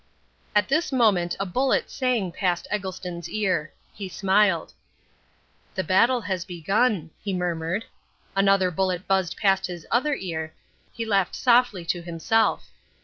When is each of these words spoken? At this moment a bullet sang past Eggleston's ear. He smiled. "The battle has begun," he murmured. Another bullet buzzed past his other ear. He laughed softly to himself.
At 0.55 0.67
this 0.67 0.91
moment 0.91 1.35
a 1.39 1.45
bullet 1.45 1.91
sang 1.91 2.31
past 2.31 2.67
Eggleston's 2.71 3.29
ear. 3.29 3.71
He 3.93 4.09
smiled. 4.09 4.73
"The 5.75 5.83
battle 5.83 6.21
has 6.21 6.43
begun," 6.43 7.11
he 7.21 7.35
murmured. 7.35 7.85
Another 8.35 8.71
bullet 8.71 9.05
buzzed 9.07 9.37
past 9.37 9.67
his 9.67 9.85
other 9.91 10.15
ear. 10.15 10.55
He 10.91 11.05
laughed 11.05 11.35
softly 11.35 11.85
to 11.85 12.01
himself. 12.01 12.65